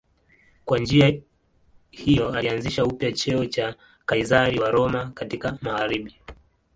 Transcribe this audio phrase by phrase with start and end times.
[0.65, 1.21] Kwa njia
[1.91, 6.15] hiyo alianzisha upya cheo cha Kaizari wa Roma katika magharibi.